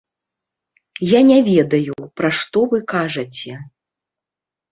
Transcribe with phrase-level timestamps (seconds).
[1.07, 3.53] Я не ведаю, пра што вы кажаце.